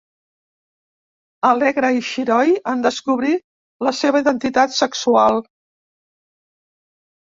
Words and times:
Alegre 1.49 1.91
i 1.97 2.01
xiroi 2.07 2.55
en 2.73 2.81
descobrir 2.87 3.35
la 3.89 3.95
seva 4.01 4.23
identitat 4.25 4.75
sexual. 4.81 5.39